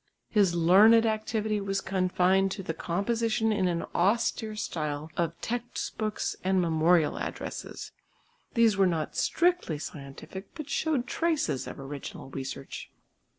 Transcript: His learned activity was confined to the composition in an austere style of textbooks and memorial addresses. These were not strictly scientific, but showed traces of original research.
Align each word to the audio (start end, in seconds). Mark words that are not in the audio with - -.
His 0.31 0.55
learned 0.55 1.05
activity 1.05 1.61
was 1.61 1.79
confined 1.79 2.49
to 2.53 2.63
the 2.63 2.73
composition 2.73 3.51
in 3.51 3.67
an 3.67 3.85
austere 3.93 4.55
style 4.55 5.11
of 5.15 5.39
textbooks 5.41 6.35
and 6.43 6.59
memorial 6.59 7.19
addresses. 7.19 7.91
These 8.55 8.75
were 8.77 8.87
not 8.87 9.15
strictly 9.15 9.77
scientific, 9.77 10.55
but 10.55 10.71
showed 10.71 11.05
traces 11.05 11.67
of 11.67 11.79
original 11.79 12.31
research. 12.31 12.89